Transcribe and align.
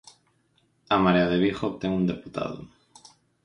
A 0.93 0.97
Marea 1.03 1.27
de 1.31 1.37
Vigo 1.43 1.63
obtén 1.67 1.91
un 1.99 2.03
deputado. 2.11 2.57